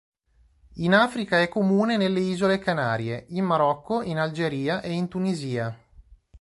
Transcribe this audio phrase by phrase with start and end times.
[0.77, 5.79] In Africa è comune nelle isole Canarie, in Marocco, in Algeria e in Tunisia.